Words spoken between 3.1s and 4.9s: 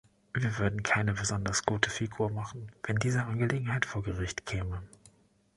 Angelegenheit vor Gericht käme.